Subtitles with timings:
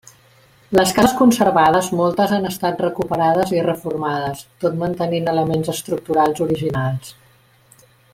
[0.77, 7.13] Les cases conservades moltes han estat recuperades i reformades, tot mantenint elements estructurals originals.